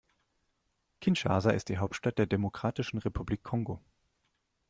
[0.99, 3.83] Kinshasa ist die Hauptstadt der Demokratischen Republik Kongo.